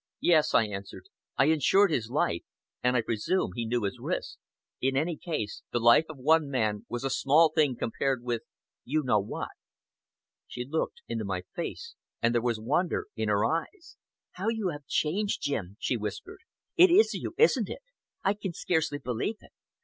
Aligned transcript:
"Yes!" 0.21 0.55
I 0.55 0.65
answered. 0.65 1.09
"I 1.37 1.45
insured 1.45 1.91
his 1.91 2.09
life, 2.09 2.41
and 2.81 2.95
I 2.97 3.03
presume 3.03 3.51
he 3.53 3.67
knew 3.67 3.83
his 3.83 3.99
risks. 3.99 4.39
In 4.81 4.97
any 4.97 5.15
case, 5.15 5.61
the 5.71 5.79
life 5.79 6.05
of 6.09 6.17
one 6.17 6.49
man 6.49 6.87
was 6.89 7.03
a 7.03 7.11
small 7.11 7.51
thing 7.51 7.75
compared 7.75 8.23
with 8.23 8.41
you 8.83 9.03
know 9.03 9.19
what." 9.19 9.51
She 10.47 10.65
looked 10.65 11.03
into 11.07 11.23
my 11.23 11.43
face, 11.55 11.93
and 12.19 12.33
there 12.33 12.41
was 12.41 12.59
wonder 12.59 13.09
in 13.15 13.29
her 13.29 13.45
eyes. 13.45 13.97
"How 14.31 14.47
you 14.49 14.69
have 14.69 14.87
changed, 14.87 15.43
Jim," 15.43 15.77
she 15.79 15.97
whispered. 15.97 16.39
"It 16.75 16.89
is 16.89 17.13
you, 17.13 17.35
isn't 17.37 17.69
it? 17.69 17.83
I 18.23 18.33
can 18.33 18.53
scarcely 18.53 18.97
believe 18.97 19.37
it. 19.39 19.51